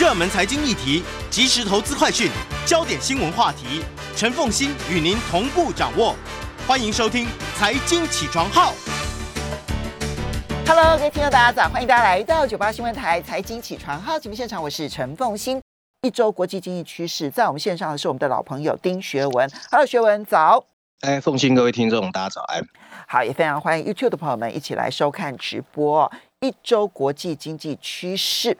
[0.00, 2.30] 热门财经议题、即时投资快讯、
[2.64, 3.84] 焦点新闻话题，
[4.16, 6.16] 陈凤欣与您同步掌握。
[6.66, 8.72] 欢迎收听《财经起床号》。
[10.66, 15.60] Hello，各位听众大家早，欢迎大家来到九八新闻台财经起床号节目现场，我是陈凤欣。
[16.00, 19.50] 一周国际经济趋势，在我们线上的是我们的老朋友丁学文。
[19.70, 20.64] Hello，学文早。
[21.02, 22.64] 哎，凤欣，各位听众，大家早安。
[23.06, 26.12] 好，也非常欢迎 YouTube 的朋友们一起来收看直播、哦。
[26.40, 28.56] 一周国际经济趋势，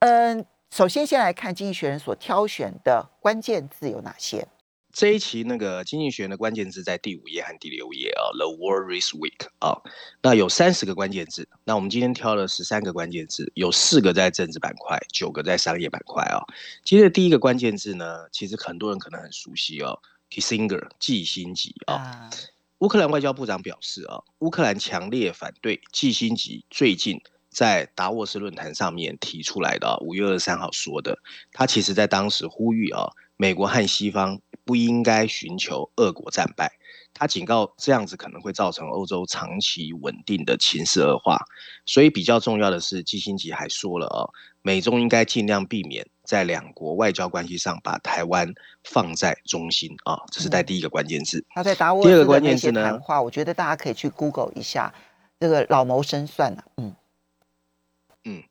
[0.00, 0.44] 嗯，
[0.74, 4.48] 首先先来看《经济学人》所挑选的关键字有哪些？
[4.92, 9.80] 这一期那个《经济学人》的关键字在第五页和第六页啊，The World This Week 啊，
[10.20, 16.42] 那有三十个关键字，那我们今天挑了十三个关键字，有四个在政治板块，九个在商业板块啊。
[16.82, 19.96] 接着第一个关键字呢，其实很多人可能很熟悉哦
[20.28, 21.94] ，Kissinger 季辛吉啊。
[21.94, 22.30] 啊
[22.78, 27.22] 乌克兰外交部长表示啊，乌克兰强烈反对季辛吉最近
[27.54, 31.16] 在达沃斯论坛上面提出来的，五月二十三号说的，
[31.52, 36.70] 他其实在当时呼吁啊，美国和西方不应该寻求俄国战败，
[37.14, 41.38] 他警告这样子可能会造成欧洲长期稳定的情势恶化，
[41.86, 44.28] 所以比较重要的是，基辛吉还说了哦，
[44.62, 51.44] 美中应该尽量避免在两国外交关系上把台湾放在中心啊，这是在第一个关键字。
[51.50, 52.02] 他在达沃。
[52.02, 54.92] 第二个斯的那些关键字呢谈话，我觉得大家可以去 Google 一下，
[55.38, 56.94] 这个老谋深算了、嗯，
[58.24, 58.42] 嗯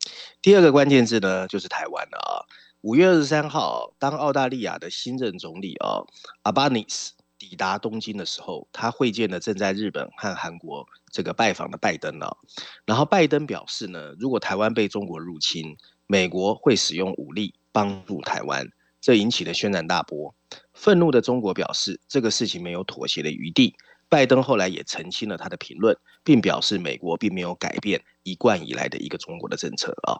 [0.42, 2.46] 第二个关键字呢，就是台湾了啊。
[2.82, 6.04] 五月二十三号，当澳大利亚的新任总理啊
[6.44, 12.38] 阿巴尼斯抵达东京的时候，他会见了正在日本和韩国这个拜访的拜登了。
[12.86, 15.78] 然后拜登表示呢，如果台湾被中国入侵，
[16.08, 18.68] 美国会使用武力帮助台湾，
[19.00, 20.36] 这引起了轩然大波。
[20.74, 23.76] 愤怒的中国表示，这个事情没有妥协的余地。
[24.14, 30.14] 拜登后来也澄清了他的评论，并表示美国并没有改变一贯以来的一个中国的政策啊。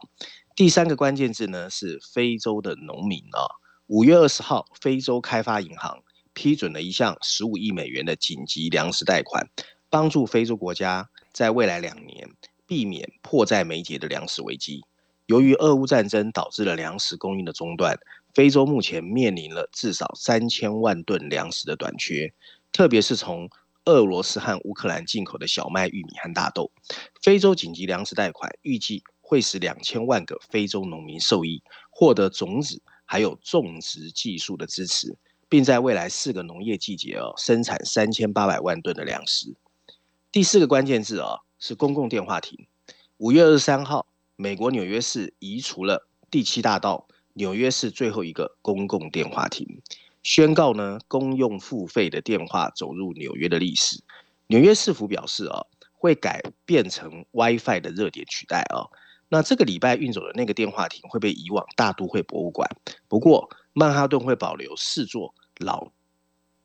[0.56, 3.46] 第三个关键字呢是非洲的农民啊。
[3.86, 9.46] 五月二十号，非洲开发银行批准了一项十五亿美元的紧急粮食贷款，
[9.88, 12.28] 帮助非洲国家在未来两年
[12.66, 14.82] 避免迫在眉睫的粮食危机。
[15.26, 17.96] 由于俄乌战争导致了粮食供应的中断，
[18.34, 22.34] 非洲目前面临了至少三千万吨粮食的短缺，
[22.72, 23.48] 特别是从
[23.86, 26.70] 俄罗斯和乌克兰进口的小麦、玉米和大豆。
[27.22, 35.16] 非洲紧急粮食贷款预计会使两千万个非洲农民受益，获得种子还有种植技术的支持，
[35.48, 39.54] 并在未来四个农业季节哦生产三千八百万吨的粮食。
[40.32, 42.66] 第四个关键字哦是公共电话亭。
[43.18, 44.06] 五月二十三号，
[44.36, 49.80] 美国纽约市移除了第七大道纽约市最后一个公共电话亭。
[50.24, 54.02] 宣告呢，公用付费的电话走入纽约的历史。
[54.48, 55.62] 纽约市府表示啊，
[55.92, 58.88] 会改变成 WiFi 的热点取代啊。
[59.28, 62.68] 那这个礼拜运走的那个电话亭会被移往大都会博物馆，
[63.08, 65.90] 不过曼哈顿会保留四座老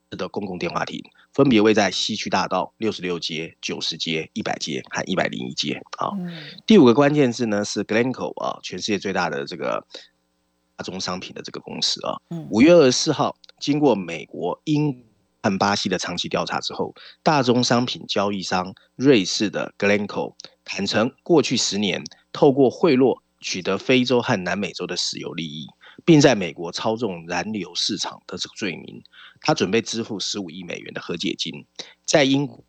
[0.10, 1.02] 的公共电话亭，
[1.34, 6.12] 分别位在西区大道六十六街、九十街、一百街和一百零一街啊。
[6.18, 6.32] 嗯
[6.68, 9.86] 第五个关键字呢是 Glencoe 啊，全世界最大的这个
[10.80, 12.16] 大宗商品的这个公司啊。
[12.30, 15.04] 嗯五月二十四号，经过美国、英
[15.44, 22.02] 和巴西的长期调查之后，大宗商品交易商瑞士的 Glencoe 坦承，过去十年
[22.32, 25.68] 透过贿赂取得非洲和南美洲的石油利益，
[26.06, 29.04] 并在美国操纵燃油市场的这个罪名，
[29.42, 31.66] 他准备支付十五亿美元的和解金。
[32.06, 32.64] 在英国，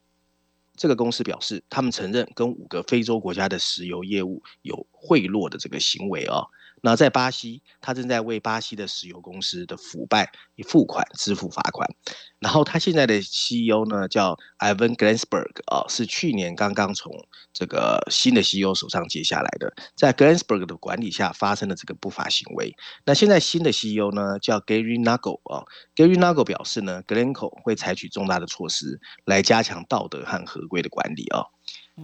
[0.75, 6.42] 这个公司表示，他们承认跟五个非洲国家的石油业务有贿赂的这个行为啊。
[6.83, 10.33] 那在巴西，他正在为巴西的石油公司的腐败
[10.67, 11.89] 付款支付罚款。
[12.39, 17.13] 然后他现在的 CEO 呢叫 Ivan Glansberg 啊，是去年刚刚从
[17.53, 22.75] 这个新的 CEO 手上接下来的，在 Glansberg 的管理下发生了这个不法行为。
[23.05, 25.65] 那现在新的 CEO 呢叫 Gary Nagle 啊
[25.95, 31.45] ，Gary Nagle 表示呢，Glencoe 会采取重大的措施来加强道德和合规的管理啊。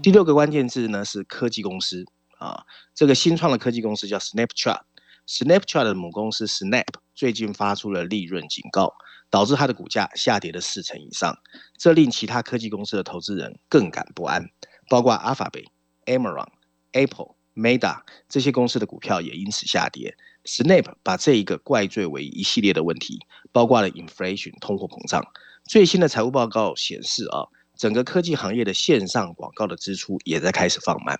[0.02, 2.04] 第六个关键字呢是科技公司
[2.38, 2.64] 啊，
[2.94, 4.80] 这个新创的科技公司叫 Snapchat。
[5.26, 8.92] Snapchat 的母公司 Snap 最近发出了利润警告，
[9.28, 11.36] 导致它的股价下跌了四成以上，
[11.76, 14.48] 这令其他科技公司的投资人更感不安，
[14.88, 15.66] 包括 Alphabet、
[16.04, 16.46] Amazon、
[16.92, 20.16] Apple、Meta 这些公司的股票也因此下跌。
[20.44, 23.18] Snap 把这一个怪罪为一系列的问题，
[23.50, 25.26] 包括了 inflation 通货膨胀。
[25.64, 31.18] 最新的财务报告显示啊，整个科技行业的线上广告的支出也在开始放慢。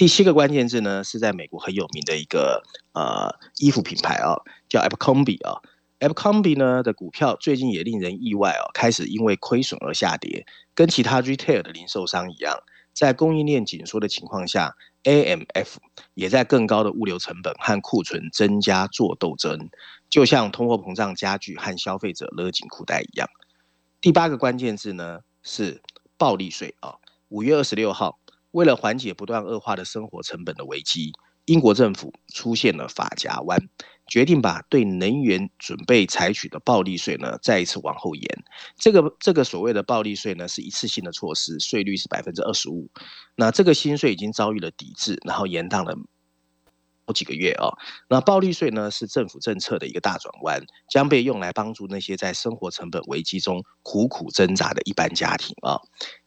[0.00, 2.62] 第七个关键字呢，是在美国很有名的一个
[2.94, 4.34] 呃衣服品牌啊，
[4.66, 5.60] 叫 Abercrombie 啊。
[5.98, 10.46] Abercrombie 呢的股票最近也令人意外哦，开始因为亏损而下跌。
[10.74, 12.56] 跟其他 retail 的零售商一样，
[12.94, 14.74] 在供应链紧缩的情况下
[15.04, 15.74] AMF
[16.14, 19.68] 也在更高的物流成本和库存增加做斗争，
[20.08, 23.28] 就像通货膨胀加剧和消费者勒紧裤带一样。
[24.00, 25.82] 第八个关键字呢是
[26.16, 26.94] 暴利税啊。
[27.28, 28.18] 五月二十六号，
[28.52, 31.12] 为了缓解不断恶化的生活成本的危机，
[31.44, 33.58] 英国政府出现了法夹弯。
[34.06, 38.44] 决定把对能源准备采取的暴利税呢，再一次往后延。
[38.76, 42.90] 这个这个所谓的暴利税呢，是一次性的措施，税率是百分之二十五。
[43.36, 45.96] 那这个新税已经遭遇了抵制，然后延宕了
[47.06, 47.70] 好几个月啊。
[48.08, 55.78] 那暴利税呢，是政府政策的一个大转弯，将被用来帮助那些在生活成本危机中苦苦挣扎的一般家庭啊。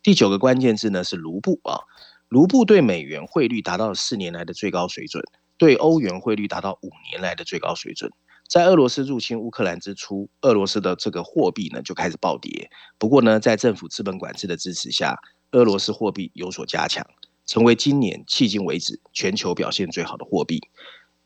[0.01, 1.83] 第九个关键字呢是卢布啊，
[2.33, 5.23] 卢布对美元汇率达到了四年来的最高水准。
[5.55, 8.11] 对欧元汇率达到五年来的最高水准。
[8.49, 12.71] 在俄罗斯入侵乌克兰之初，俄罗斯的这个货币呢就开始暴跌。
[12.97, 15.15] 不过呢，在政府资本管制的支持下，
[15.51, 17.05] 俄罗斯货币有所加强，
[17.45, 20.59] 成为今年迄今为止全球表现最好的货币。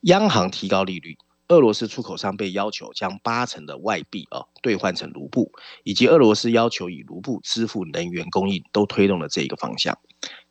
[0.01, 1.15] 央行提高利率，
[1.48, 5.50] 俄罗斯出口商被要求将八成的外币啊兑换成卢布，
[5.86, 9.98] 以及俄罗斯要求以卢布支付能源供应，都推动了这一个方向。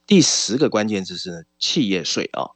[0.07, 2.55] 第十个关键字是企业税啊。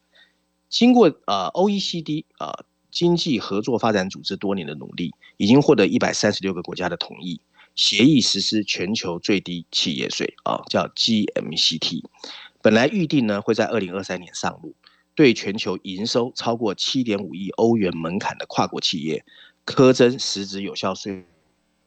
[0.68, 7.40] 经过呃 OECD 啊经济合作发展组织多年的努力，已经获得一百三十六个国家的同意，
[7.74, 12.04] 协议实施全球最低企业税啊，叫 GMCT。
[12.62, 14.76] 本来预定呢会在二零二三年上路，
[15.16, 19.24] 对全球营收超过七点五亿欧元门槛的跨国企业，
[19.66, 21.24] 苛征实质有效税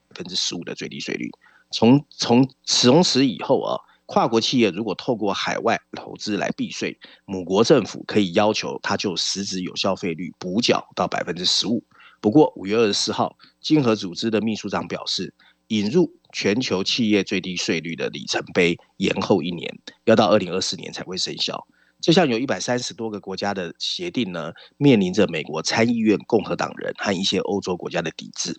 [0.09, 1.31] 百分之十五的最低税率。
[1.71, 3.79] 从从从此以后啊。
[4.13, 6.95] 跨国企业如果透过海外投资来避税，
[7.25, 11.83] 母国政府可以要求它就实质有效费率补缴到百分之十五。
[12.21, 15.33] 不过五月二十四号，经合组织的秘书长表示，
[15.69, 19.75] 引入全球企业最低税率的里程碑延后一年，
[20.05, 21.65] 要到二零二四年才会生效。
[21.99, 28.55] 这项有一百三十多个国家的协定呢，面临着美国参议院共和党人和一些欧洲国家的抵制。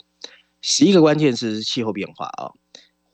[0.60, 2.50] 十一个关键词是气候变化啊。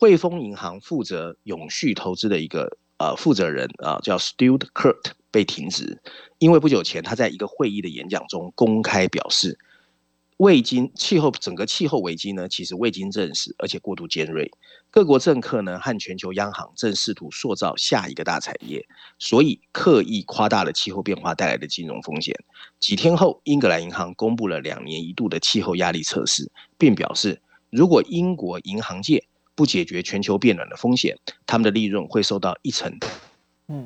[0.01, 6.01] 汇丰银行负责永续投资的一个呃负责人啊，叫 Stuart Kurt 被停职，
[6.39, 9.59] 因为不久前他在一个会议的演讲中公开表示，
[10.39, 14.51] 未经气候整个气候危机呢，其实未经证实，而且过度尖锐。
[14.91, 18.87] 各国政客呢和全球央行正试图塑造下一个大产业，
[19.19, 22.35] 所以刻意夸大了气候变化带来的金融风险。
[22.79, 29.23] 几天后，英格兰银行公布了两年一度的气候压力测试，并表示，如果英国银行界
[29.61, 32.91] 不解决全球变暖的风险，他们的利润会受到一成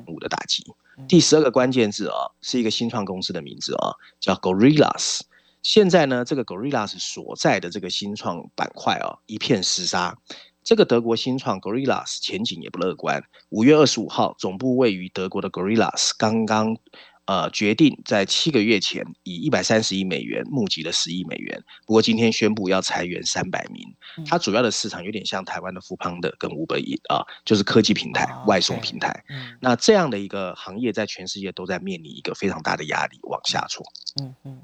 [0.07, 0.63] 五的打击。
[1.05, 3.91] 第十二个关键字啊，是一个新创公司的名字啊，
[4.21, 5.19] 叫 Gorillas。
[5.61, 10.17] 现在呢，这个 Gorillas 所在的这个新创板块啊，一片厮杀。
[10.63, 13.21] 这个德国新创 Gorillas 前景也不乐观。
[13.49, 16.77] 五月二十五号，总部位于德国的 Gorillas 刚刚。
[17.25, 23.83] 呃，决定在七个月前以一百三十亿美元募集了十亿美元，不过今天宣布要裁员三百名。
[24.27, 29.23] 它主要的市场有点像台湾的富邦的跟五百亿啊，就是科技平台、外送平台。
[29.59, 33.83] 那这样的一个行业在全世界都在面临一个非常大的压力，往下挫。
[34.21, 34.61] 嗯嗯。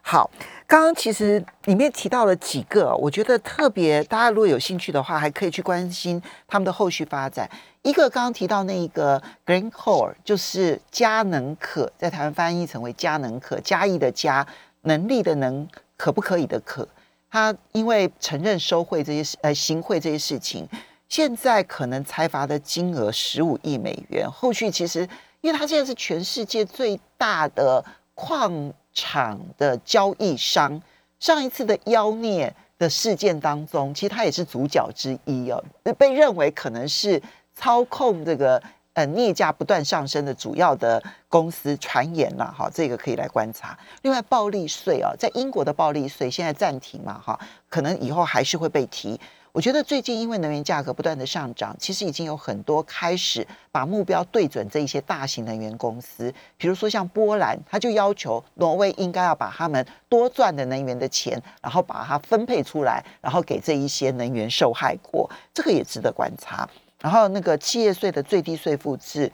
[0.00, 0.30] 好，
[0.66, 7.48] 刚刚其实里面提到了几个，我觉得特别，大家如果有兴趣的话，还可以去关心他们的后续发展。
[7.82, 14.46] 一个刚刚提到那一个 Green Core，就是佳能可，在台湾翻译成为佳能可，嘉义的嘉，
[14.82, 16.86] 能力的能，可不可以的可。
[17.30, 20.68] 他因为承认收贿这些事，呃，行贿这些事情，
[21.08, 24.30] 现在可能财罚的金额十五亿美元。
[24.30, 25.08] 后续其实，
[25.40, 28.72] 因为他现在是全世界最大的矿。
[28.92, 30.80] 场的交易商，
[31.18, 35.62] 上一次的妖孽的事件当中，其实他也是主角之一哦，
[35.98, 37.22] 被认为可能是
[37.54, 38.62] 操控这个
[38.94, 41.76] 呃镍价不断上升的主要的公司。
[41.76, 43.78] 传言了哈，这个可以来观察。
[44.02, 49.18] 另外，暴利税啊，在英国的暴利税现在暂停嘛哈，可能以后还是会被提。
[49.52, 66.66] 我觉得最近因为能源价格不断的上涨，其实已经有很多开始把目标对准这一些大型能源公司，比如说像波兰，他就要求挪威应该要把他们多赚的能源的钱，然后把它分配出来，然后给这一些能源受害国，这个也值得观察。
[66.98, 69.30] 然后那个企业税的最低税负制，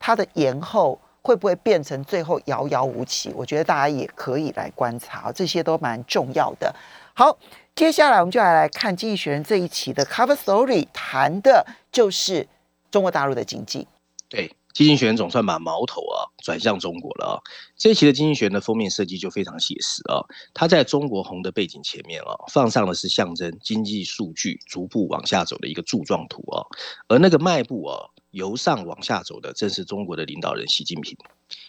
[0.00, 3.32] 它的延后会不会变成最后遥遥无期？
[3.36, 6.74] 我觉得大家也可以来观察，这些都蛮重要的。
[7.14, 7.38] 好。
[7.80, 12.46] 接下来我们就来来看《经济学人》这一期的 Cover Story，谈的就是
[12.90, 13.88] 中国大陆的经济。
[14.28, 17.34] 对，《经济学人》总算把矛头啊转向中国了啊！
[17.78, 20.20] 这一期的《经济学人》的封面设计就非常写实啊，
[20.52, 26.60] 它在中国红的背景前面啊，放上的是象征经济数据逐步往下走的一个柱状图啊，
[27.08, 27.96] 而那个迈步啊
[28.30, 31.16] 由上往下走的正是中国的领导人习近平。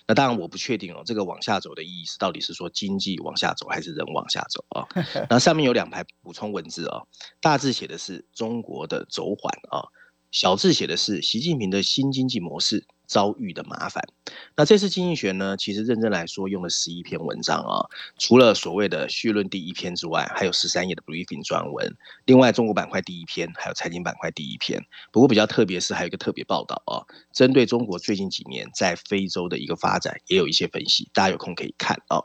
[0.08, 4.86] 那当然，我不确定哦，这个往下走的意义是到底是说经济往下走，还是人往下走啊？
[5.30, 7.02] 那上面有两排补充文字啊，
[7.40, 9.88] 大字写的是中国的走缓啊，
[10.32, 12.86] 小字写的是习近平的新经济模式。
[13.12, 14.02] 遭遇的麻烦。
[14.56, 17.84] 那这次经济学呢，其实认真来说用了十一篇文章啊，
[18.18, 21.94] 除了所谓的序论第一篇之外，还有十三页的 briefing 专文。
[22.24, 24.82] 另外，中国板块第一篇，还有财经板块第一篇。
[25.12, 27.04] 不过比较特别是还有一个特别报道啊，
[27.34, 32.24] 针对中国最近几年在非洲的一个发展，也有一些分析，大家有空可以看啊。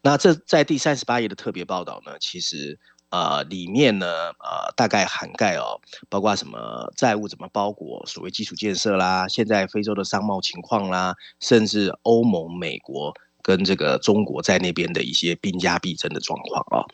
[0.00, 2.78] 那这在第三十八页的特别报道呢，其实。
[3.10, 4.06] 呃，里面呢，
[4.38, 13.12] 呃，大概涵盖哦，包括什么债务怎么包裹，所谓基础建设啦，现在非洲的商贸情况啦，甚至欧盟、美国
[13.42, 16.86] 跟这个中国在那边的一些兵家必争的状况啊。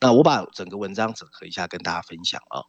[0.00, 2.62] 那我把整个文章整合一下，跟大家分享啊。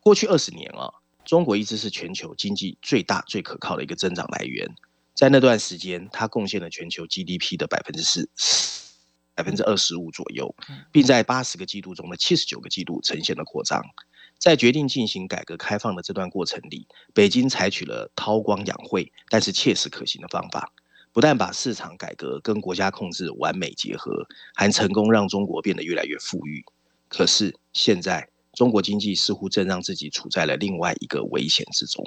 [0.00, 0.90] 过去二十年啊，
[1.24, 4.68] 中国一直是全球经济最大、最可靠的一个增长来源，
[5.14, 8.28] 在那段时间，它贡献了全球 GDP 的百分之四。
[9.38, 10.52] 百分之二十五左右，
[10.90, 13.80] 并在八十个季度中的七十九个季度呈现了扩张。
[14.36, 20.72] 在决定进行改革开放的这段过程里，北京采取了韬光养晦但是切实可行的方法，
[21.12, 24.26] 不但把市场改革跟国家控制完美结合，
[24.56, 26.64] 还成功让中国变得越来越富裕。
[27.08, 32.04] 可是现在，中国经济似乎正让自己处在了另外一个危险之中。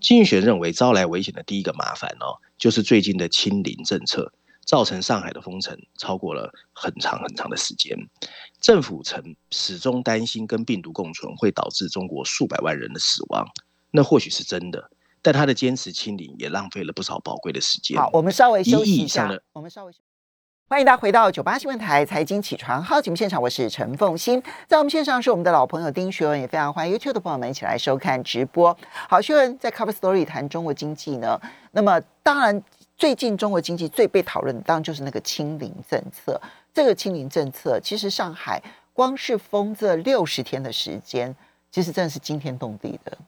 [0.00, 4.32] 经济学认为，招来危险的第一个麻烦哦，就是最近的清零政策。
[4.66, 7.96] 造成上海的封城超过了很长很长的时间，
[8.60, 13.46] 政府曾始终担心跟病毒共存会导致中国数百万人的死亡，
[13.92, 14.90] 那或许是真的，
[15.22, 17.96] 但他的坚持清零也浪费了不少宝贵的时间。
[17.96, 19.30] 好，我们稍微休息一下。
[19.52, 19.92] 我们稍微
[20.68, 28.76] 欢迎大家回到九八新闻台财经起床号节目现场，我是陈凤欣，在我们线上是我们的老朋友丁学文，也非常欢迎 YouTube 的朋友们一起来收看直播。
[29.08, 32.60] 好，学文在 Cover Story 谈中国经济呢，那么当然。
[32.96, 36.40] 最近中国经济最被讨论的，当然就是那个清零政策。
[36.72, 38.62] 这个清零政策，其实上海
[38.94, 41.36] 光是封这六十天的时间，
[41.70, 43.18] 其实真的是惊天动地的。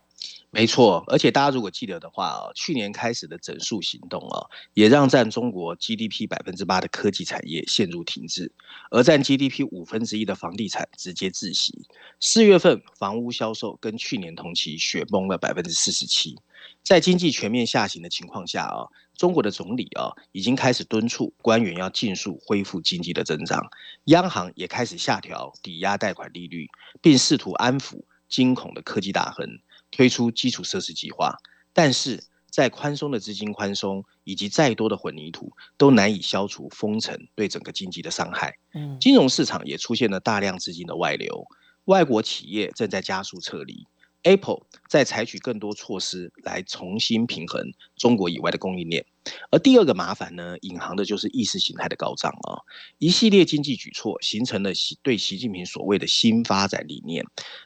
[0.51, 8.51] 没错，而且大家如果记得的话，去年开始的整数行动啊，也让占中国 GDP 百分之八的科技产业陷入停滞，
[8.91, 11.87] 而占 GDP 五分之一的房地产直接窒息。
[12.21, 16.39] 四月份房屋销售跟去年同期雪崩了百分之四十七。
[16.83, 23.69] 在经济全面下行的情况下啊，中国的总理啊已经开始敦促官员要尽速恢复经济的增长，
[24.05, 26.67] 央行也开始下调抵押贷款利率，
[27.01, 29.47] 并试图安抚惊恐的科技大亨。
[29.91, 31.35] 推出基础设施计划，
[31.73, 38.55] 但是在宽松的资金宽松以及再多的混凝土，都难以消除封城对整个经济的伤害。
[38.75, 41.47] 嗯，金融市场也出现了大量资金的外流，
[41.87, 43.87] 外国企业正在加速撤离。
[44.23, 47.63] Apple 在采取更多措施来重新平衡
[47.97, 49.05] 中国以外的供应链，
[49.51, 52.59] 而第二个麻烦呢，隐含的就是意识形态的高涨啊！
[52.99, 57.25] 一系列经济举措形成了习对习近平所谓的新发展理念，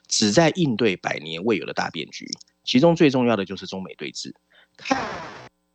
[0.09, 2.28] 旨在应对百年未有的大变局。
[2.64, 4.32] 其中最重要的就是中美对峙。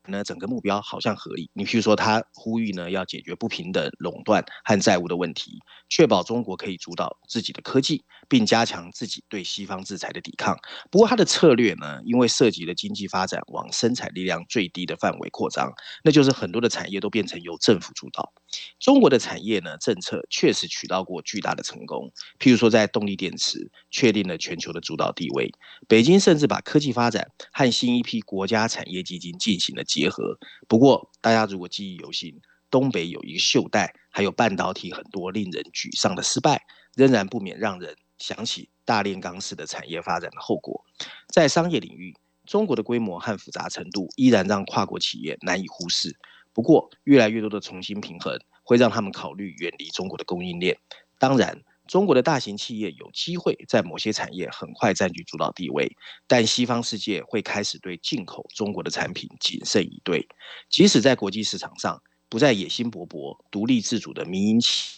[0.08, 1.50] 那整个目标好像合理。
[1.54, 5.60] 你譬如说，他呼吁呢，要解决不平等、垄断和债务的问题，
[5.90, 10.58] 确保中国可以主导自己的科技，并加强自己对西方制裁的抵抗。
[10.90, 15.72] 不过，他的策略呢，因为涉及了经济发展往生产力量最低的范围扩张，
[16.04, 18.34] 那就是很多的产业都变成由政府主导。
[18.80, 25.52] 中国的产业呢，政策确实取到过巨大的成功，譬如说在动力电池确定了全球的主导地位。
[25.88, 30.38] 北京甚至把科技发展和新一批国家产业基金进行了结合。
[30.68, 32.40] 不过，大家如果记忆犹新，
[32.70, 36.62] 东北有一个袖带，还有半导体很多令人沮丧的失败，
[36.96, 40.86] 仍然不免让人想起大炼钢式的产业发展的后果。
[41.34, 46.16] 在商业领域，中国的规模和复杂程度依然让跨国企业难以忽视。
[46.54, 50.78] 不过，越来越多的重新平衡会让他们考虑远离中国的供应链。
[51.20, 55.90] 当然，中国的大型企业有机会在某些产业很快占据主导地位，
[56.28, 60.28] 但西方世界会开始对进口中国的产品谨慎以对。
[60.70, 64.98] 即使在国际市场上不再野心勃勃、独立自主的民营企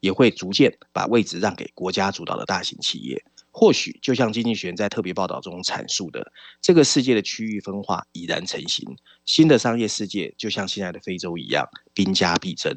[0.00, 3.22] 业，也会逐渐把位置让给国家主导的大型企业。
[3.50, 8.86] 或许就像经济学在特别报道中阐述的，这个世界的区域分化已然成型，
[9.24, 12.72] 新的商业世界就像现在的非洲一样，兵家必争。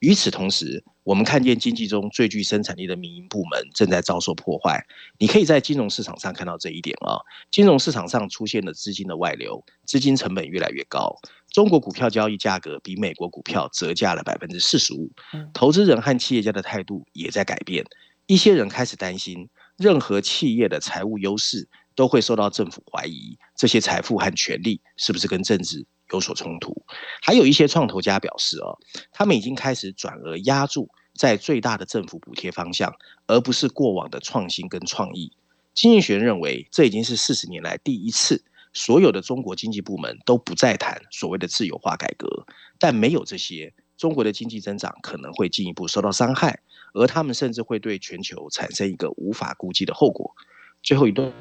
[0.00, 4.84] 与此同时，我们看见经济中最具生产力的民营部门正在遭受破坏。
[5.18, 7.14] 你可以在金融市场上看到这一点啊，
[7.48, 11.16] 金融市场上出现了资金的外流，资金成本越来越高。
[11.52, 15.12] 中国股票交易价格比美国股票折价了百分之四十五，
[15.54, 17.84] 投资人和企业家的态度也在改变。
[18.26, 19.48] 一些人开始担心。
[19.76, 26.84] 任何企业的财务优势都会受到政府怀疑，这些财富和权力是不是跟政治有所冲突？
[27.22, 28.78] 还有一些创投家表示，哦，
[29.12, 32.94] 他们已经开始转而压注在最大的政府补贴方向，
[33.26, 35.32] 而不是过往的创新跟创意。
[35.74, 42.46] 经济学认为，这已经是四十年来第一次，所有的中国经济部门都不再谈所谓的自由化改革，
[42.78, 43.74] 但没有这些。
[43.96, 46.60] 中国的经济增长可能会进一步受到伤害，
[46.92, 50.34] 而他们甚至会对全球产生一个无法估计的后果。
[50.82, 51.32] 最后一段，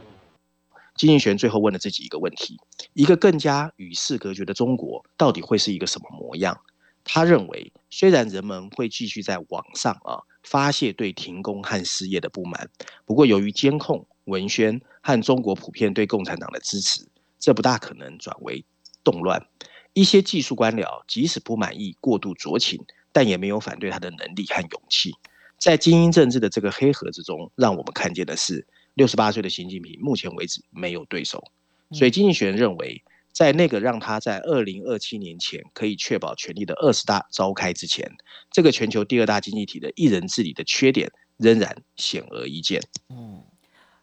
[0.96, 2.58] 金敬玄最后问了自己一个问题：
[2.94, 6.58] 一个更加与世隔绝的中国，到底会是一个什么模样？
[7.04, 12.70] 他认为，虽然人们会继续在网上啊发泄对停工和失业的不满，
[13.06, 17.06] 不过由于监控、文宣和中国普遍对共产党的支持，
[17.40, 18.66] 这不大可能转为
[19.04, 19.46] 动乱。
[19.94, 25.12] 一些技术官僚即使不满意过度酌情，但也没有反对他的能力和勇气。
[25.60, 31.44] 在精英政治的这个黑盒子中，让我们看见的是，六十八岁的习近平目前为止没有对手。
[31.92, 38.12] 所以，经济学人认为，在那个让他在二零二七年前可以确保权力的二十大召开之前，
[38.50, 42.82] 这个全球第二大经济体的一人治理的缺点仍然显而易见。
[43.10, 43.44] 嗯，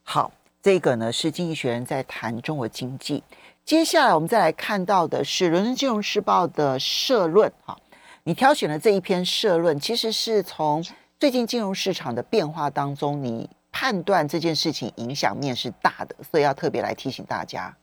[0.05, 0.33] 好，
[0.63, 3.25] 这个呢是经济学人在谈中国经济。
[3.65, 7.77] 接下来我们再来看到的是《伦敦金融时报》的社论，哈，
[8.25, 10.85] 你挑选的这一篇社论，其实是从
[11.19, 17.76] 最近金融市场的变化当中，你判断这件事情影响面是大的，所以要特别来提醒大家。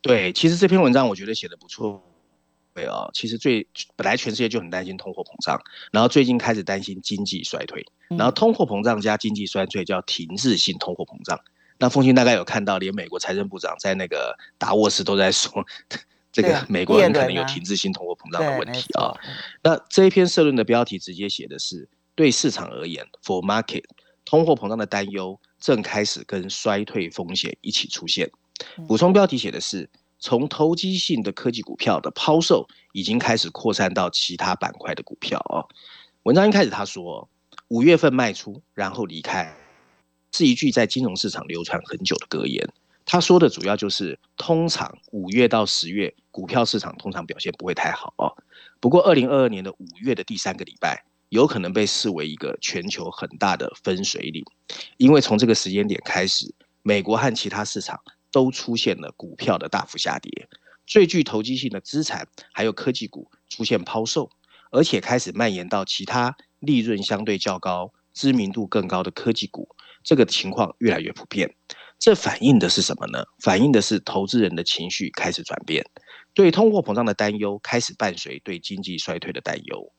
[0.00, 2.00] 对，其实这篇文章我觉得写的不错，
[2.74, 5.60] 对啊，其实最本来全世界就很担心通货膨胀，
[5.90, 11.40] 然后最近开始担心经济衰退，然后通货膨胀加经济衰退叫停滞性通货膨胀。
[11.78, 15.64] 那凤清大概有看到，连美国财政部长在那个达沃斯都在说，
[16.30, 19.12] 这个美国人可能有停滞性通货膨胀的问题啊。
[19.64, 23.82] 那这一篇社论的标题直接写的是，对市场而言，for market，
[24.24, 28.30] 通货膨胀的担忧正开始跟衰退风险一起出现。
[28.86, 29.88] 补充标题写的是，
[30.18, 35.66] 从投机性的科技股票的抛售已经开始扩散到其他板块的股票哦。
[36.22, 37.28] 文章一开始他说，
[37.68, 39.54] 五月份卖出，然后离开。
[40.32, 42.66] 是一句在金融市场流传很久的格言。
[43.04, 48.32] 他说的主要就是，通常五月到十月股票市场通常表现不会太好哦。
[48.78, 54.44] 不过，二零二二年的五月的第三个礼拜，有可能被视为一个全球很大的分水岭，
[54.98, 57.98] 因为从这个时间点开始，美国和其他市场
[58.30, 60.46] 都出现了股票的大幅下跌，
[60.86, 64.28] 最具投机性的资产还有科技股出现抛售，
[64.70, 69.66] 而且开始蔓延到其他利润相对较高、知名度更高的科技股。
[70.04, 71.50] 这个情况越来越普遍，
[71.98, 73.24] 这反映的是什么呢？
[73.38, 75.82] 反映的是投资人的情绪开始转变，
[76.34, 79.90] 对通货膨胀的担忧开始伴随对经济衰退的担忧。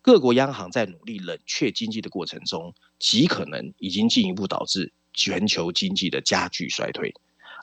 [0.00, 7.12] 各国央行在努力冷却经济的过程中，极可能已经进一步导致全球经济的加剧衰退。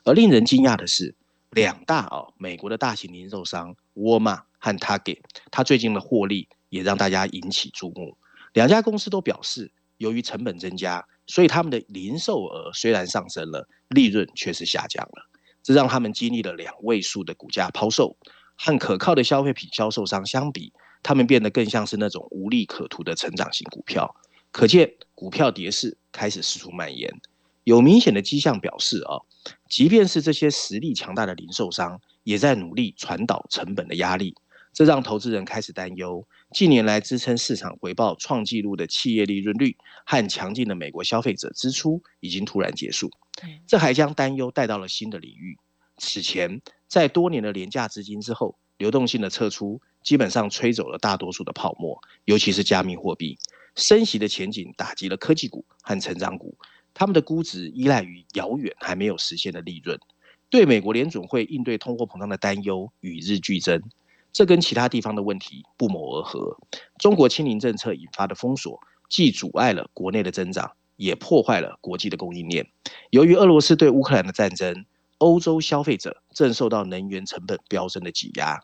[0.04, 1.14] 而令人惊讶的是，
[1.50, 5.20] 两大啊美国的大型零售商沃尔玛和 Target，
[5.50, 8.16] 它最近的获利也让大家引起注目。
[8.52, 11.06] 两家公司都表示，由于成本增加。
[11.28, 15.28] 所以他们的零售额虽然上升了，利润却是下降了，
[15.60, 18.16] 这让他们经历了两位数的股价抛售。
[18.56, 20.72] 和可靠的消费品销售商相比，
[21.06, 24.12] 他们变得更像是那种无利可图的成长型股票。
[24.50, 27.08] 可见股票跌势开始四处蔓延，
[27.62, 29.22] 有明显的迹象表示啊，
[29.68, 34.34] 即便是这些实力强大的零售商，也在努力传导成本的压力。
[34.72, 36.26] 这让投资人开始担忧。
[36.50, 43.08] 近年来支撑市场回报创纪录的企业利润率和强劲的美国消费者支出已经突然结束，
[43.64, 45.56] 这还将担忧带到了新的领域。
[45.98, 53.36] 此前，在多年的廉价资金之后，流动性的撤出基本上吹走了大多数的泡沫，尤其是加密货币。
[53.74, 56.56] 升息的前景打击了科技股和成长股，
[56.94, 59.98] 他们的估值依赖于遥远还没有实现的利润，
[60.48, 63.82] 对美国联准会应对通货膨胀的担忧与日俱增。
[64.32, 66.56] 这跟其他地方的问题不谋而合。
[67.00, 72.64] 中国清零政策引发的封锁，既阻碍了国内的增长，也破坏了国际的供应链。
[73.10, 74.86] 由于俄罗斯对乌克兰的战争，
[75.18, 78.60] 欧洲消费者正受到能源成本飙升的挤压，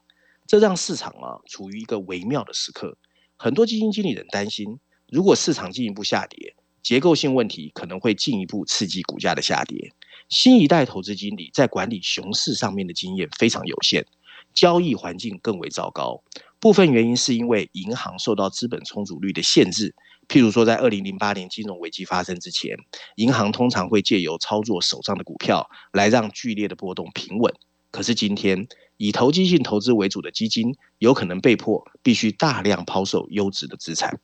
[0.52, 2.94] 这让市场啊处于一个微妙的时刻。
[3.38, 9.90] 很多基金经理人担心，如果市场进一步下跌，结构性问题可能会进一步刺激股价的下跌。
[10.28, 14.04] 新一代投资经理在管理熊市上面的经验非常有限。
[14.52, 16.22] 交易环境更为糟糕，
[16.60, 19.94] 部分原因是因为银行受到资本充足率的限制。
[20.28, 22.76] 譬如说，在二零零八年金融危机发生之前，
[23.16, 27.54] 银行通常会借由操作手上的股票来让剧烈的波动平稳。
[27.92, 34.18] 可是今天，以投机性投资为主的基金有可能被迫必须大量抛售优质的资产。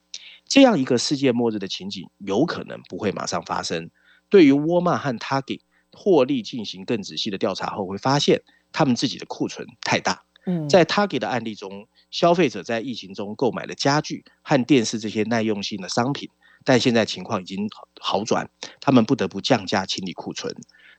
[0.46, 3.90] 这样一个世界末日的情景有可能不会马上发生。
[4.30, 5.60] 对于沃尔玛和 Target，
[5.92, 10.24] 获利进行更仔细的调查后，会发现他们自己的库存太大。
[10.46, 16.30] 嗯，在 Target 的案例中，消费者在疫情中购买了家具和电视这些耐用性的商品，
[16.64, 17.68] 但现在情况已经
[18.00, 18.48] 好转，
[18.80, 20.54] 他们不得不降价清理库存。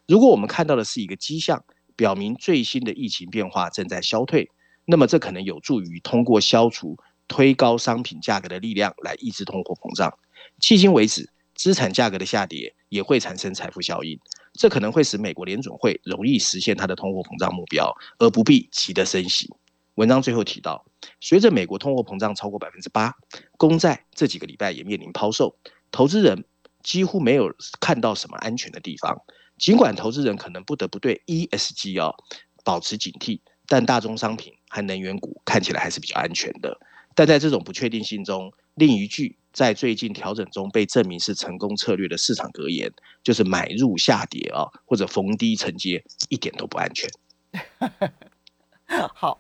[0.08, 1.64] 如果我们看到的是一个迹象，
[2.00, 4.50] 表明最新的疫情变化正在消退，
[4.86, 6.96] 那么这可能有助于通过消除
[7.28, 10.18] 推高商品价格的力量来抑制通货膨胀。
[10.62, 14.18] 迄今为止，资产价格的下跌也会产生财富效应，
[14.54, 19.54] 这可能会使美国联准会容易实现它的通货膨胀目标，而不必急得升息。
[19.96, 20.86] 文章最后提到，
[21.20, 23.14] 随着美国通货膨胀超过百分之八，
[23.58, 25.58] 公债这几个礼拜也面临抛售，
[25.92, 26.46] 投资人
[26.82, 29.22] 几乎没有看到什么安全的地方。
[29.60, 32.16] 尽管投资人可能不得不对 ESG 哦
[32.64, 36.80] 保持警惕，但大宗商品和能源股看起来还是比较安全的。
[37.14, 42.90] 但在这种不确定性中，另一句在最近调整中被证明是成功策略的市场格言，
[43.22, 47.10] 就是买入下跌啊，或者逢低承接，一点都不安全。
[49.14, 49.38] 好，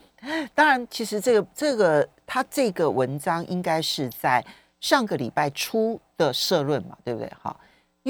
[0.54, 4.46] 当然，其实这个这个他这个文章应该是在
[4.82, 7.32] 上个礼拜初的社论嘛，对不对？
[7.42, 7.58] 哈。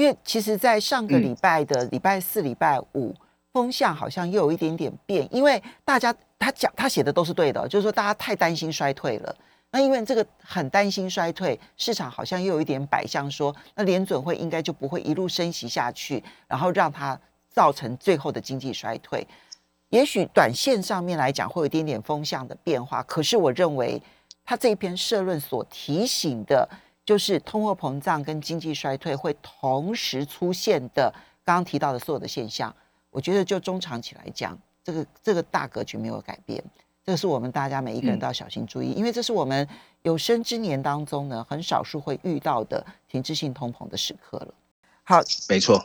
[0.00, 3.14] 因为其实，在上个礼拜的礼拜四、礼拜五，
[3.52, 5.28] 风向好像又有一点点变。
[5.30, 9.36] 因为大家他讲他写的都是对的，就是说大家太担心衰退了。
[9.72, 19.26] 那因为这个很担心衰退，市场好像又有一点摆向说，那联准会应该就不会一路升息下去，然后让它造成最后的经济衰退。
[19.90, 24.00] 也许短线上面来讲会有一点点风向的变化，可是我认为
[24.46, 26.66] 他这篇社论所提醒的。
[27.10, 31.12] 就是通货膨胀跟经济衰退会同时出现的，
[31.44, 32.72] 刚刚提到的所有的现象，
[33.10, 36.62] 我觉得就中长期来讲，这个这个大格局没有改变，
[37.04, 39.66] 这个是我们大家每一个人都要小心注意，因为这是我们
[40.02, 44.54] 有生之年当中呢，很少数会遇到的停滞性通膨的时刻了。
[45.02, 45.84] 好，没错。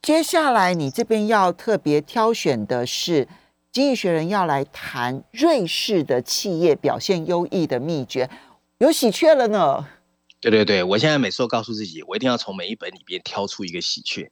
[0.00, 3.26] 接下来你这边要特别挑选的是
[3.70, 8.30] 《经济学人》要来谈瑞士的企业表现优异的秘诀，
[8.78, 9.86] 有喜鹊了呢。
[10.42, 14.28] 对对对，我现在每次都告诉自己，我一定要从每一本里边挑出一个喜鹊，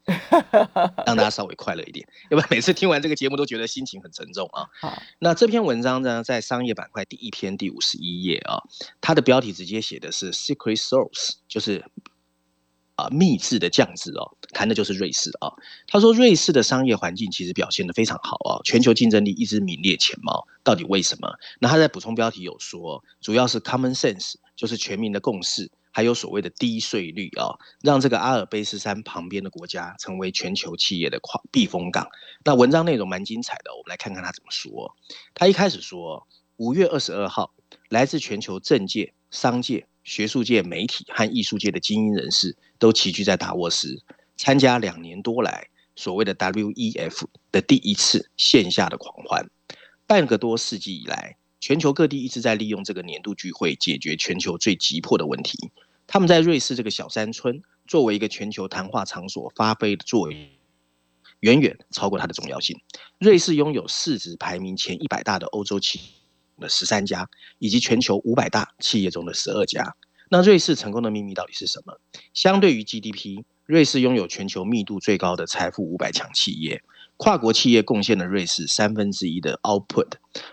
[1.07, 2.05] 让大家稍微快乐一点。
[2.31, 4.67] 要不然每次听完这个节目都觉得心情很沉重啊。
[4.81, 8.59] 好，那这篇文章呢，在商业板块第一篇第五十一页啊，
[9.01, 11.85] 它的标题直接写的是 “secret source”，就是
[12.97, 15.53] 啊秘制的酱汁哦，谈的就是瑞士啊。
[15.87, 20.45] 他说瑞士的商业环境其实表现的非常好啊，全球竞争力一直名列前茅。
[20.65, 21.39] 到底为什么？
[21.61, 25.71] 那他在补充标题有说，主要是 common sense，就是全民的共识。
[25.93, 32.09] 还有所谓的低税率啊，让这个阿尔卑斯山旁边的国家成为全球企业的跨避风港。
[32.45, 34.97] 那文章内容蛮精彩的，我们来看看他怎么说。
[35.35, 36.27] 他一开始说，
[36.57, 37.53] 五月二十二号，
[37.89, 44.03] 来自全球政界、商界、学术界、媒体和艺术界的精英人士都齐聚在达沃斯，
[44.37, 49.51] 参加两年多来所谓的 WEF 的第一次线下的狂欢。
[50.07, 51.37] 半个多世纪以来。
[51.61, 55.71] 全球各地一直在利用这个年度聚会解决全球最急迫的问题。
[56.07, 60.41] 他们在瑞士这个小山村作为一个全球谈话场所发挥的作用，
[61.41, 62.81] 远远超过它的重要性。
[63.19, 66.05] 瑞士拥有市值排名前一百大的欧洲企业
[66.59, 69.95] 的十三家，以及全球五百大企业中的十二家。
[70.31, 72.01] 那瑞士成功的秘密到底是什么？
[72.33, 76.83] 相对于 GDP，瑞士拥有全球密度最高的财富五百强企业。
[77.23, 80.13] 跨国企业贡献了瑞士三分之一的 output，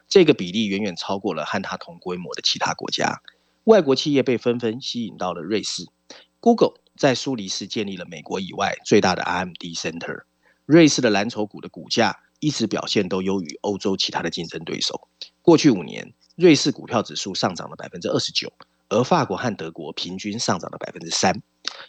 [0.10, 3.22] 这个比例远远超过了和它同规模的其他国家。
[3.64, 5.86] 外国企业被纷纷吸引到了瑞士。
[6.42, 10.24] Google 在苏黎世建立了美国以外最大的 RMD center。
[10.66, 15.08] 瑞士的蓝筹股的股价一直表现都优于欧洲其他的竞争对手。
[15.42, 18.52] 过去五年，瑞士股票指数上涨了百分之二十九。
[18.90, 21.42] 而法国和德国平均上涨了百分之三，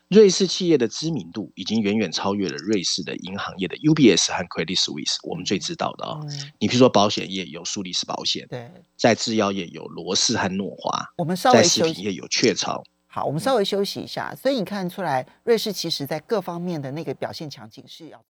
[0.08, 6.20] 瑞士企业的知名度已经远远超越了瑞士的银行业的 UBS 和 Credit Suisse，我们最知道的啊。
[6.58, 12.82] 你比如说保险业有苏黎世保险，对，在制药业有罗氏和诺华，我们稍微食品业有雀巢。
[13.06, 14.34] 好，我们稍微休息一下。
[14.34, 18.22] 所以你看出来，瑞士其实在各方面的那个表现强劲是要。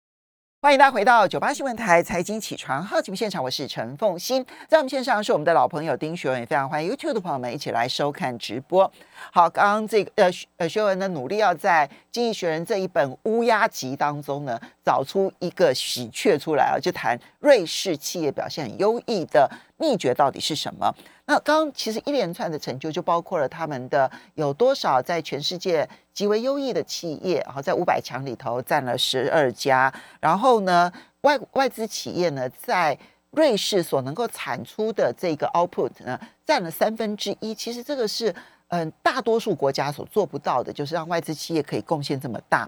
[0.61, 8.91] 欢迎大家回到九八新闻台财经起床号节目现场，我是陈凤欣，在我们线上是我们的老朋友丁学文，也非常欢迎 YouTube 的朋友们一起来收看直播。
[9.31, 19.47] 好，刚刚这个呃呃学文呢努力要在《经济学人》这一本乌鸦集当中呢找出一个喜鹊出来啊，就谈瑞士企业表现很优异的
[19.77, 20.91] 秘诀到底是什么。
[21.27, 32.99] 那刚刚其实一连串的成就就包括了他们的有多少在全世界极为优异的企业，然后在五百强里头占了十二家，然后呢外外资企业呢在
[33.33, 38.35] 瑞士所能够产出的这个 output 呢占了三分之一，其实这个是
[38.69, 42.67] 嗯大多数国家所做不到的，就是让外资企业可以贡献这么大。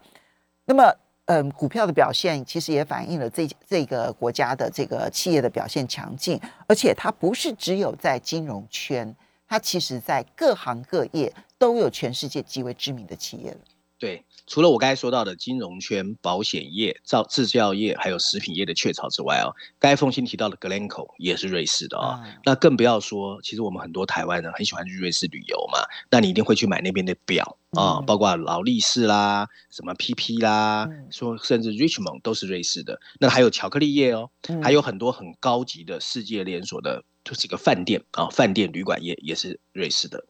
[0.66, 0.94] 那么
[1.30, 9.14] 嗯，股票的表现其实也反映了这这个国家的这个企业的表现强劲，而且它不是只有在金融圈，
[9.46, 13.58] 它其实在各行各业都有全世界极为知名的企业了。
[13.96, 14.24] 对。
[14.46, 22.20] 除了我刚才说到的金融圈、保险业、造制造业，还有食品业的雀巢之外哦，该封信提到的 Glencoe 也是瑞士的啊。
[22.44, 25.78] 那更不要说，其实我们很多台湾人很喜欢去瑞士旅游嘛，
[26.10, 33.00] 那你一定会去买那边的表啊，包括劳力士啦、什么 PP 啦，说甚至 Richmond 都是瑞士的。
[33.18, 34.30] 那还有巧克力业哦，
[34.62, 37.04] 还有很多很高级的世界连锁的。
[37.22, 40.24] 就是个饭店啊，饭店旅馆业也是瑞士的。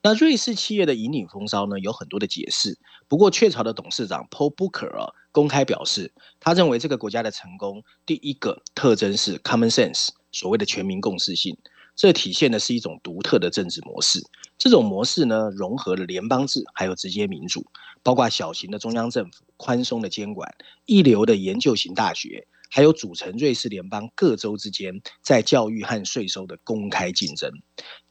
[0.00, 2.78] 那瑞士企业的引领风骚呢，有很多的解释。
[3.08, 11.58] 不过雀巢的董事长 Paul Booker 啊，公开表示，他认为这个国家的成功，第一个特征是 common sense，所谓的全民共识性。
[11.96, 14.20] 这体现的是一种独特的政治模式。
[14.58, 17.64] 这种模式呢，融合了联邦制还有直接民主，
[18.02, 20.54] 包括小型的中央政府、宽松的监管、
[20.84, 22.46] 一流的研究型大学。
[22.68, 27.48] 还有组成瑞士联邦各州之间在教育和税收的公开竞争。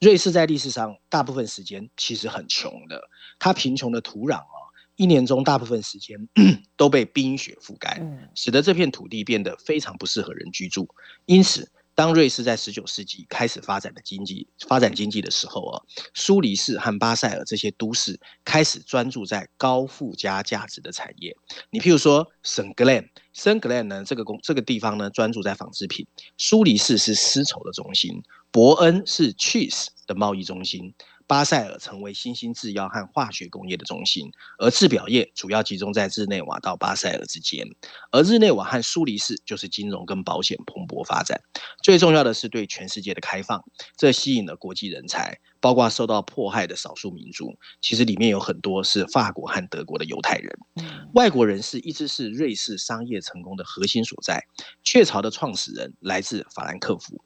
[0.00, 3.02] 瑞士在历史上大部分时间其实很穷的，
[3.38, 4.56] 它贫穷的土壤啊，
[4.96, 6.16] 一年中大部分时间
[6.74, 8.00] 都被冰雪覆盖，
[8.34, 10.88] 使得这片土地变得非常不适合人居住。
[11.26, 11.70] 因此。
[11.96, 15.82] 当瑞士在十九世纪开始发展的经济发展经济的时候啊，
[16.12, 21.34] 苏黎世和巴塞尔这些都市开始专注在高附加价值的产业。
[21.70, 26.06] 你譬如说圣格兰，圣格兰呢这个工这个地方呢专注在纺织品；
[26.36, 30.92] 苏黎世是丝绸的中心；伯恩是 cheese 的贸易中心。
[31.28, 37.66] 巴塞尔成为新兴制药和化学工业的中心，而制表业主要集中在日内瓦到巴塞尔之间，
[38.12, 41.40] 而日内瓦和苏黎世就是金融跟保险蓬勃发展。
[41.82, 43.62] 最重要的是对全世界的开放，
[43.96, 47.52] 这吸引了国际人才，包括受到迫害的少数民族。
[47.80, 50.56] 其实里面有很多是法国和德国的犹太人。
[51.14, 54.40] 外国人士一直是瑞士商业成功的核心所在。
[54.84, 57.20] 雀巢的创始人来自法兰克福，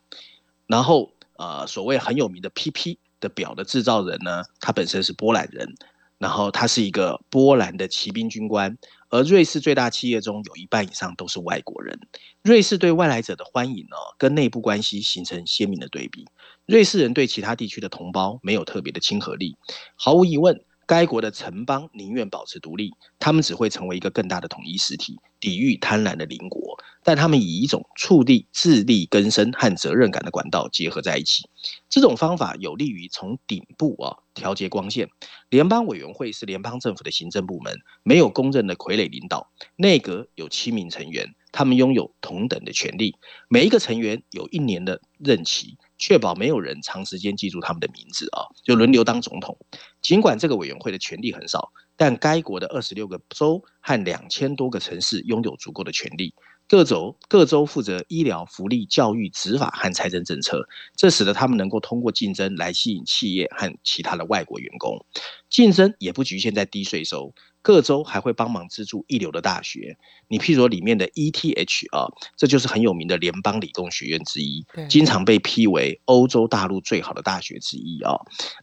[0.66, 2.98] 然后呃，所谓很有名的 PP。
[3.20, 5.74] 的表的制造人呢，他本身是波兰人，
[6.18, 8.76] 然后他是一个波兰的骑兵军官，
[9.08, 11.98] 而瑞士最大企业中有一半以上都是外国人。
[12.42, 16.26] 瑞士对外来者的欢迎呢，跟内部关系形成鲜明的对比。
[16.66, 19.56] 瑞士人对其他地区的同胞没有特别的亲和力，
[19.94, 20.64] 毫无疑问。
[20.86, 26.76] 该国的城邦宁愿保持独立，他们只会成为一个更大的统一实体，抵御贪婪的邻国。
[27.02, 31.48] 但他们以一种触地、自力更生和责任感的管道结合在一起。
[31.88, 35.08] 这种方法有利于从顶部啊调节光线。
[35.48, 39.50] 联邦委员会是联邦政府的行政部门，没有公认的傀儡领导。
[39.76, 43.16] 内阁有七名成员，他们拥有同等的权利。
[43.48, 45.76] 每一个成员有一年的任期。
[46.02, 49.54] 确保没有人长时间记住他们的名字啊，就轮流当总统。
[50.00, 56.32] 尽管这个委员会的权力很少，但该国的二十六个州和两千多个城市拥有足够的权力。
[56.70, 60.62] 各州各州负责医疗、福利、教育、执法和财政政策，
[60.94, 65.04] 这使得他们能够通过竞争来吸引企业和其他的外国员工。
[65.48, 67.34] 竞争也不局限在低税收。
[67.60, 72.06] 各州还会帮忙资助一流的大学，你譬如说里面的 ETH 啊，
[72.36, 78.14] 这就是很有名的联邦理工学院之一，经常被批为欧洲大陆最好的大学之一啊。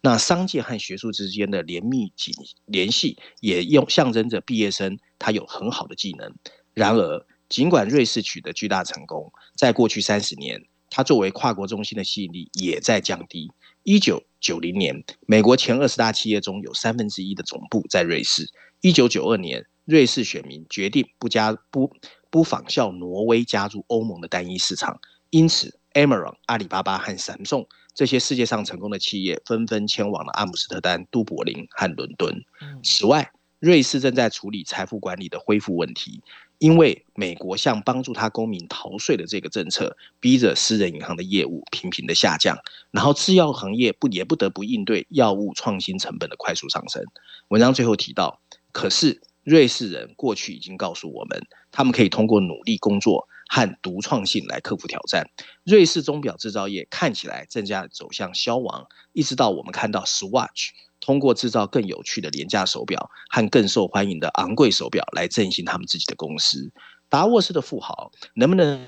[0.02, 2.34] 那商界和学术之间的联密紧
[2.66, 6.34] 联系，也用象征着毕业生他有很好的技能。
[6.74, 13.52] 然而，尽管瑞士取得巨大成功，在过去三十年，它作为跨国中心的吸引力也在降低。
[13.84, 18.50] 一九九零年，美国前二十大企业中有三分之一的总部在瑞士。
[18.82, 21.92] 一九九二年，瑞士选民决定不加不
[22.30, 32.36] 不仿效挪威加入欧盟的单一市场，因此，Amazon、阿里巴巴和闪送这些世界上成功的企业纷纷迁往了阿姆斯特丹、都柏林和伦敦。
[32.84, 36.22] 此外，瑞士正在处理财富管理的恢复问题，
[36.60, 42.58] 因为美国向帮助他公民逃税的这个政策，逼着私人银行的业务频频的下降，
[42.92, 47.04] 然后制药行业不也不得不应对药物创新成本的快速上升。
[47.50, 48.42] 文章最后提到。
[48.74, 51.42] 可是，瑞士人过去已经告诉我们，
[51.72, 55.28] 他们可以通过努力工作和独创性来克服挑战。
[55.64, 60.70] 瑞士钟表制造业看起来正在走向消亡，一直到我们看到 Swatch
[61.08, 66.70] 通过制造更有趣的廉价手表和更受欢迎的昂贵手表来振兴他们自己的公司。
[67.08, 68.86] 达沃斯的富豪能不能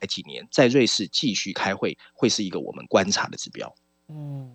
[0.00, 3.74] 来几年在瑞士继续开会，会是一个我们观察的指标。
[4.08, 4.50] 嗯。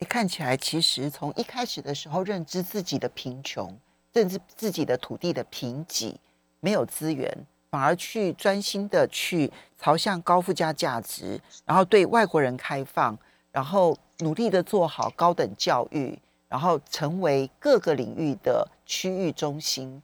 [0.00, 3.78] 你看起来，其实从一开始的时候，认知自己的贫穷，
[4.12, 6.16] 认知自己的土地的贫瘠，
[6.58, 13.16] 没有资源，反而去专心的去朝向高附加价值，然后对外国人开放，
[13.54, 20.02] 然后努力的做好高等教育，然后成为各个领域的区域中心。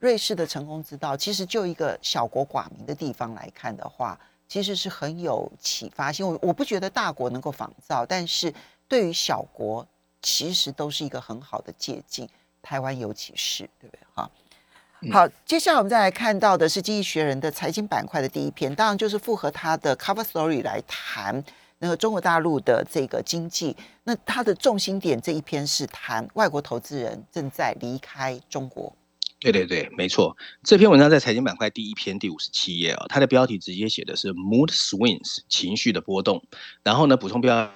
[0.00, 6.26] 瑞士的成功之道，其实就一个小国寡民的地方来看的话，其实是很有启发性。
[6.26, 8.52] 我我不觉得大国能够仿造，但是
[8.88, 9.86] 对于小国，
[10.20, 12.28] 其实都是一个很好的借鉴。
[12.60, 14.00] 台湾尤其是，对不对？
[14.12, 14.30] 哈，
[15.12, 21.42] 好，接下来我们再来看到的是《经济学人》的财经板块的第一篇，当然就是符合他的 cover story 来谈
[21.78, 23.76] 那个中国大陆的这个经济。
[24.04, 28.94] 那它的重心点这一篇是谈外国投资人正在离开中国。
[29.40, 30.36] 对对对，没错。
[30.64, 36.42] 这篇文章在财经板块第一篇第五十七页啊，它的标题直接写的是 “mood swings” 情绪的波动。
[36.82, 37.70] 然后呢，补充标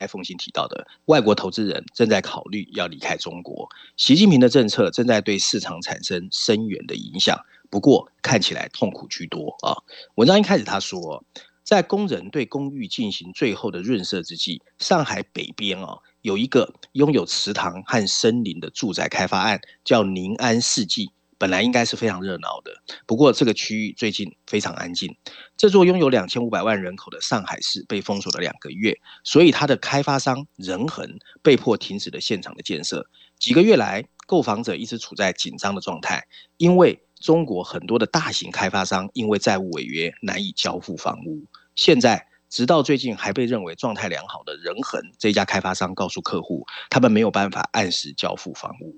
[0.00, 3.68] 台凤新提到的，外国投资人正在考虑要离开中国。
[3.96, 7.38] 习近平的政策正在对市场产生深远的影响，
[7.70, 9.76] 不过看起来痛苦居多啊。
[10.16, 11.22] 文章一开始他说，
[11.62, 15.98] 在工人对公寓进行最后的润色之际，上海北边啊。
[16.22, 21.10] 有一个拥有池塘和森林的住宅开发案，叫宁安世纪。
[21.38, 22.70] 本来应该是非常热闹的，
[23.06, 25.16] 不过这个区域最近非常安静。
[25.56, 33.08] 这座拥有两千五百万人口的上海市被封锁了两个月，所以它的开发商仁恒被迫停止了现场的建设。
[33.38, 36.26] 几个月来，购房者一直处在紧张的状态，
[36.58, 41.44] 因为中国很多的大型开发商因为债务违约难以交付房屋。
[41.76, 42.26] 现在。
[42.52, 48.92] 直到最近还被认为状态良好的仁恒这家开发商告诉客户，他们没有办法按时交付房屋。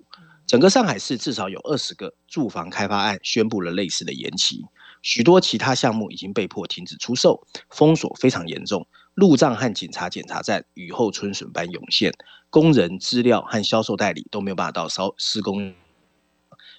[0.46, 4.64] 整个上海市至少有二十个住房开发案宣布了类似的延期，
[5.02, 8.86] 许多其他项目已经被迫停止出售，封锁非常严重。
[9.12, 12.10] 路障和警察检查站雨后春笋般涌现，
[12.48, 15.74] 工人资料和销售代理都没有办法到烧施工。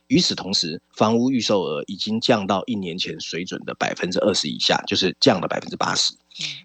[0.08, 6.14] 与此同时，房屋预售额已经降到一年前水准的百分之二十以下，就是降了百分之八十。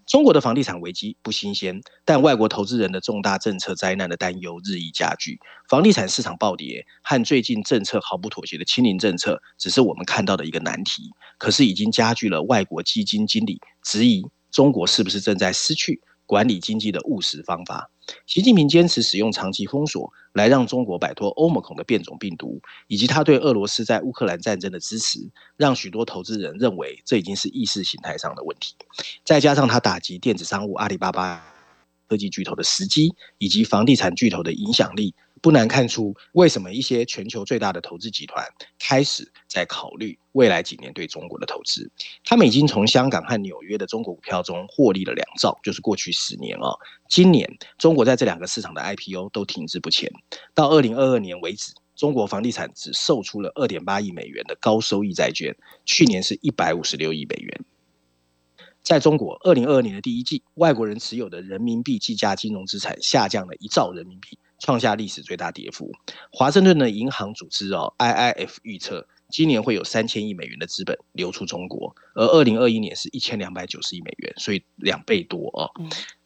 [0.06, 11.10] 中国的房地产危机不新鲜，但外国投资人的重大政策灾难的担忧日益加剧，房地产市场暴跌和最近政策毫不妥协的清零政策，只是我们看到的一个难题。
[11.38, 17.90] 可是已经加剧了外国基金经理质疑中国是不是正在失去管理经济的务实方法。
[18.26, 25.20] 习近平坚持使用长期封锁来让中国摆脱欧盟孔的变种病毒，以及他对俄罗斯在乌克兰战争的支持，
[25.56, 28.74] 让许多投资人认为这已经是意识形态上的问题。
[29.24, 31.42] 再加上他打击电子商务阿里巴巴
[32.08, 35.14] 科技巨头的时机，以及房地产巨头的影响力。
[35.40, 38.44] 不难看出，为什么一些全球最大的投资集团
[38.78, 41.90] 开始在考虑未来几年对中国的投资。
[42.24, 46.74] 他们已经从香港和纽约的中国股票中获利了两兆，就是过去十年啊。
[47.08, 50.10] 今年中国在这两个市场的 IPO 都停滞不前。
[50.54, 57.64] 到二零二二年为止，中国房地产只售出了二点八亿美元的高收益债券，去年是一百五十六亿美元。
[58.82, 64.38] 在中国，二零二二年的第一季，外国人持有的人民币计价金融资产下降了一兆人民币。
[64.58, 65.90] 创下历史最大跌幅。
[66.32, 75.70] 华盛顿的银行组织哦，IIF 预测今年会有三千亿美元的资本流出中国，而二零二一年是一千两百九十亿美元，所以两倍多哦。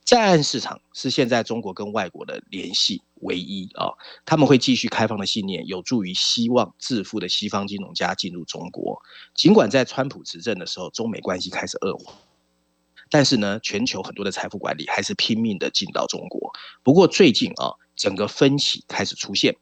[0.04, 3.86] 在岸市场是现在中国跟外国的联系唯一啊，
[4.26, 9.00] 他们会继续开放的信念，有助于希望致富的西方金融家进入中国。
[9.34, 12.14] 尽管在川普执政的时候，中美关系开始恶化。
[13.10, 16.50] 但是呢，全球很多的财富管理还是拼命的进到中国。
[16.82, 19.54] 不过最近啊，整个分歧开始出现，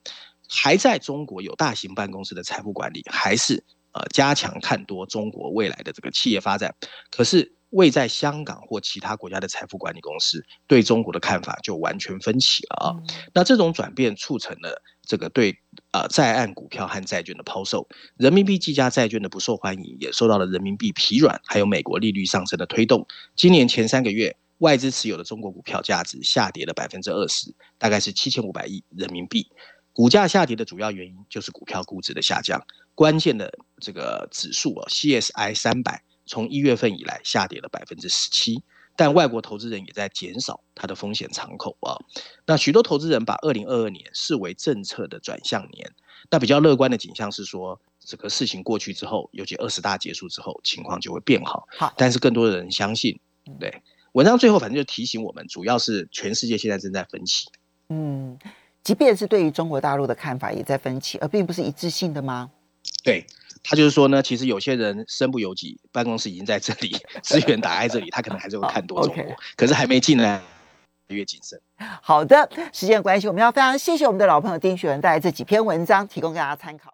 [0.49, 6.75] 还在中国有大型办公室的财富管理，还是呃加强看多中国未来的这个企业发展。
[7.11, 7.53] 可是。
[7.71, 12.87] 未在香港或其他国家的财富管理公司对中国的看法就完全分歧了啊！
[13.33, 15.57] 那这种转变促成了这个对
[15.93, 23.07] 呃在岸股票和债券的抛售，人民币计价债券的不受欢迎，也受到了人民币疲软还有美国利率上升的推动。
[23.37, 29.47] 今年前三个月，外资持有的中国股票价值下跌了百分之二十，大概是七千五百亿人民币。
[29.93, 36.03] 股价下跌的主要原因就是股票估值的下降，关键的这个指数啊，CSI 三百。
[36.27, 38.63] 从一月份以来下跌了百分之十七，
[38.95, 41.99] 但外国投资人也在减少它的风险敞口啊。
[42.47, 45.91] 那许多投资人把二零二二年视为政策的转向年。
[46.31, 51.67] 那比较乐观的景象是说，这个事情过去之后，尤其二十大结束之后，情况就会变好。
[51.77, 53.19] 好，但是更多的人相信，
[53.59, 57.49] 对文章最后反正就提醒我们，主要是全世界现在正在分歧。
[57.89, 58.39] 嗯，
[58.83, 62.51] 即便是对于中国大陆的看法也在分歧，而并不是一致性的吗？
[63.05, 63.25] 对。
[63.63, 70.41] 他就是说呢，其实有些人身不由己，办公室已经在这里，资源打在这里，他可能还是会看多中国，可是还没进来，
[71.09, 71.61] 越谨慎。
[72.01, 76.89] 好的，时间关系，我们要非常谢谢我们的老朋友丁雪文带来这几篇文章，提供给大家参考。